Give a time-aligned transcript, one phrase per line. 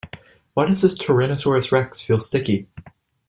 [0.55, 2.67] Why does this tyrannosaurus rex feel sticky?